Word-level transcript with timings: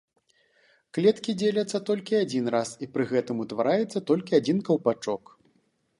Клеткі 0.97 1.31
дзеляцца 1.41 1.81
толькі 1.91 2.17
адзін 2.23 2.45
раз, 2.55 2.69
і 2.85 2.91
пры 2.95 3.03
гэтым 3.15 3.45
утвараецца 3.47 4.03
толькі 4.11 4.31
адзін 4.43 4.57
каўпачок. 4.71 5.23